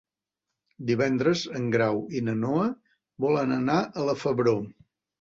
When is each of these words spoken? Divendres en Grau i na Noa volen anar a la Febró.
Divendres 0.91 1.43
en 1.59 1.69
Grau 1.77 2.03
i 2.21 2.23
na 2.31 2.37
Noa 2.41 2.65
volen 3.29 3.57
anar 3.63 3.81
a 3.89 4.11
la 4.11 4.21
Febró. 4.27 4.61